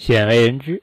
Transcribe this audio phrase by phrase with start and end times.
[0.00, 0.82] 鲜为人知，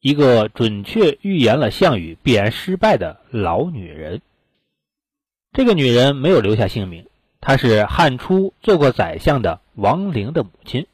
[0.00, 4.22] 一个准确预言了项羽必然失败的老女人。
[5.52, 7.04] 这个女人没有留下姓名，
[7.42, 10.86] 她是汉初做过宰相的王陵的母亲。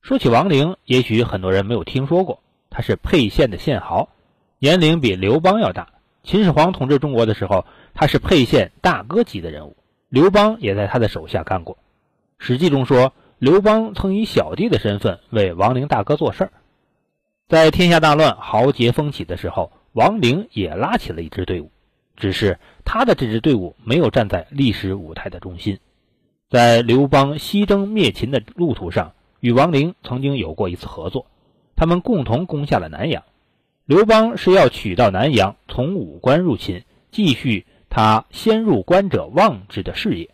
[0.00, 4.08] 说起王陵，也许很多人没有听说过，她是沛县的县豪，
[4.60, 5.88] 年龄比刘邦要大。
[6.22, 9.76] 秦始皇统治中国的时候，他是沛县大哥级的人物，
[10.08, 11.78] 刘邦也在他的手下干过。
[12.38, 16.52] 史记中说，刘邦曾以小弟的身份为王陵大哥做事儿。
[17.48, 21.70] 在天下大乱、豪杰风起的时候，王陵也拉起了一支队伍，
[22.16, 25.78] 只是他的这支队伍没有站在历史舞台的中心。
[26.50, 31.26] 在刘邦西征灭秦的路途上，与王陵曾经有过一次合作，
[31.76, 33.22] 他们共同攻下了南阳。
[33.84, 36.82] 刘邦是要取到南阳，从武关入秦，
[37.12, 40.30] 继续他先入关者望之的事业。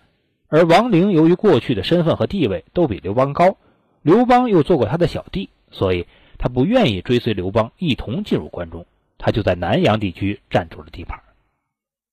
[0.48, 3.58] 而王陵由于过去的身份和地位都比刘邦高，
[4.00, 6.06] 刘邦又做过他的小弟，所以。
[6.42, 8.84] 他不愿意追随刘邦一同进入关中，
[9.16, 11.20] 他就在南阳地区占住了地盘。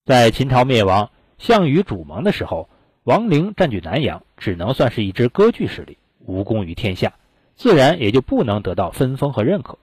[0.05, 2.69] 在秦朝灭亡、项羽主盟的时候，
[3.03, 7.15] 王陵占据南阳，只能算是一支割据势力，无功于天下，
[7.55, 9.79] 自然也就不能得到分封和认可。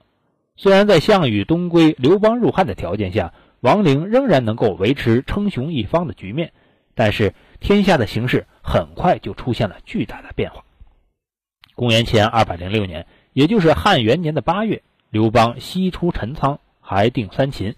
[0.55, 6.53] 虽然在项羽东归、刘邦入汉的条件下，王陵仍然能够维持称雄一方的局面，
[6.95, 10.63] 但是天下的形势很快就出现了巨大的变化。
[11.75, 13.05] 公元前二百零六年。
[13.37, 17.75] 也就是汉元年的八月，刘邦西出陈仓，还定三秦，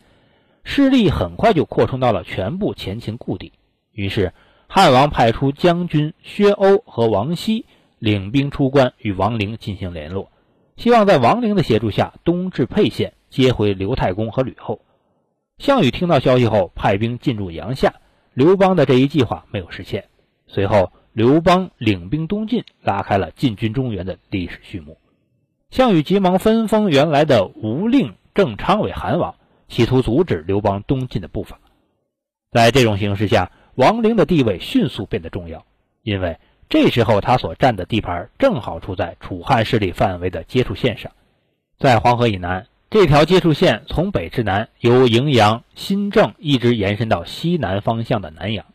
[0.64, 3.52] 势力很快就扩充到了全部前秦故地。
[3.92, 4.32] 于是，
[4.70, 7.66] 汉王派出将军薛欧和王熙
[7.98, 10.32] 领兵出关，与王陵进行联络，
[10.78, 14.80] 希望在王陵的协助下东至沛县，接回刘太公和吕后。
[15.58, 17.96] 项羽听到消息后，派兵进驻阳夏，
[18.34, 20.06] 刘邦的这一计划没有实现。
[20.48, 24.98] 随后，刘邦领兵东进，拉开了进军中原的历史序幕。
[25.72, 29.36] 项羽急忙分封原来的吴令郑昌为韩王，
[29.68, 31.60] 企图阻止刘邦东进的步伐。
[32.52, 35.66] 在这种形势下，王陵的地位迅速变得重要，
[36.02, 41.12] 因为这时候他所占的地盘正好处在楚汉势力范围的接触线上。
[41.78, 48.66] 在黄河以南，这条接触线从北至南，由荥阳、新郑一直延伸到西南方向的南阳。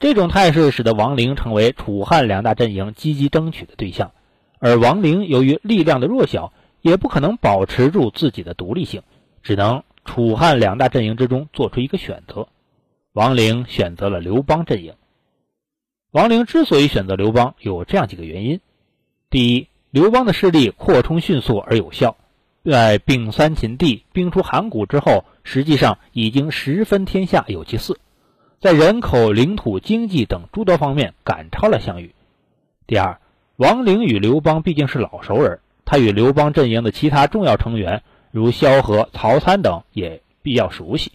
[0.00, 4.10] 这种态势使得王陵成为楚汉两大阵营积极争取的对象。
[4.58, 9.02] 而王陵由于力量的弱小，也不可能保持住自己的独立性，
[9.42, 12.48] 只能楚汉两大阵营之中做出一个选择。
[13.12, 14.94] 王陵选择了刘邦阵营。
[16.10, 18.60] 王陵之所以选择刘邦，有这样几个原因：
[19.28, 22.16] 第一，刘邦的势力扩充迅速而有效，
[22.64, 27.98] 在并三秦地、兵出函谷之后，实际上已经十分天下有其四，
[28.60, 32.14] 在人口、领土、经济等诸多方面赶超了项羽。
[32.86, 33.20] 第二，
[33.56, 41.12] 王陵与刘邦毕竟是老熟人，他与刘邦阵营的其他重要成员，如萧何、曹参等也比较熟悉。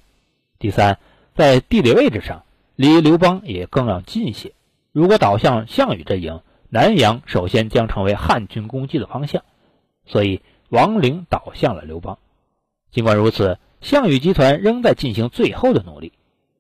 [0.58, 0.98] 第三，
[1.36, 2.44] 在地理位置上，
[2.76, 4.54] 离刘邦也更要近些。
[4.92, 9.44] 如果倒向项羽阵营，南阳首先将成为汉军攻击的方向，
[10.08, 12.18] 所以王陵倒向了刘邦。
[12.92, 16.12] 尽管如此，项羽集团仍在进行最后的努力。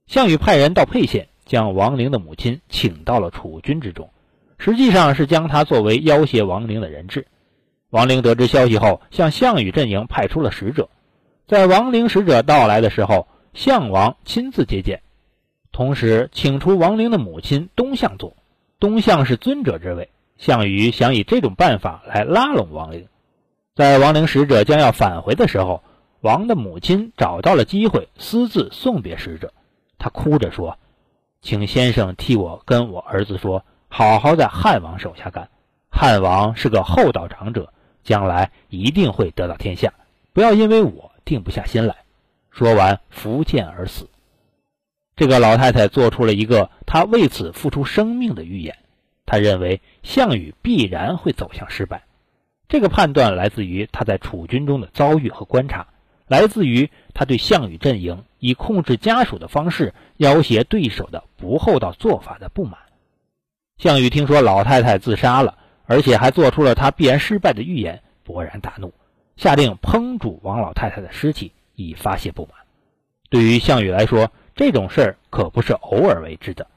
[0.05, 4.11] 项羽派人到沛县，将王陵的母亲请到了楚军之中。
[4.63, 7.25] 实际上是将他作为要挟王陵的人质。
[7.89, 10.87] 王陵得知消息后，向项羽阵营派出了使者。
[11.47, 15.01] 在王陵使者到来的时候，项王亲自接见，
[15.71, 18.35] 同时请出王陵的母亲东向坐。
[18.79, 20.09] 东向是尊者之位。
[20.37, 23.07] 项羽想以这种办法来拉拢王陵。
[23.73, 25.81] 在王陵使者将要返回的时候，
[26.19, 29.53] 王的母亲找到了机会，私自送别使者。
[29.97, 30.77] 她哭着说
[31.41, 35.49] ：“请先生替我跟我儿子说。”好好在汉王手下干，
[35.89, 39.93] 汉王是个厚道长者，将来一定会得到天下。
[40.31, 41.97] 不要因为我定不下心来。
[42.51, 44.09] 说完，伏剑而死。
[45.17, 48.77] 这个老太太做出了一个她为此付出生命的预言。
[49.25, 52.03] 她认为项羽必然会走向失败。
[52.69, 55.87] 这个判断来自于她在楚军中的遭遇和观察，
[56.27, 62.79] 来自于她对项羽阵营以控制家属的方式要挟对手的不厚道做法的不满。
[63.81, 68.93] 项羽听说老太太自杀了，而且还做出了他必然失败的预言，勃然大怒，
[69.37, 72.51] 下令烹煮王老太太的尸体，以发泄不满。
[73.31, 76.67] 对于项羽来说，这种事儿可不是偶尔为之的。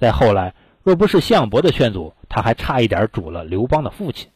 [0.00, 0.52] 再后来，
[0.82, 4.28] 若不是项伯的劝阻，他还差一点煮了刘邦的父亲。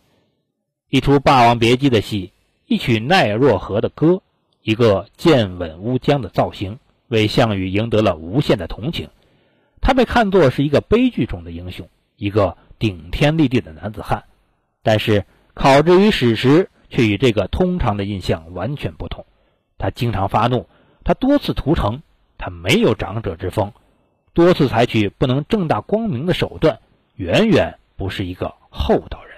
[0.90, 2.32] 一出《霸王别姬》的戏，
[2.66, 4.22] 一曲奈若何的歌，
[4.62, 6.78] 一个剑吻乌江的造型，
[7.08, 9.08] 为项羽赢得了无限的同情。
[9.80, 11.88] 他被看作是一个悲剧中的英雄。
[12.22, 14.22] 一个顶天立地的男子汉，
[14.84, 19.26] 但是考之于史实，却与这个通常的印象完全不同。
[19.76, 20.68] 他经常发怒，
[21.02, 22.00] 他多次屠城，
[22.38, 23.72] 他没有长者之风，
[24.34, 26.78] 多次采取不能正大光明的手段，
[27.16, 29.31] 远远不是一个厚道人。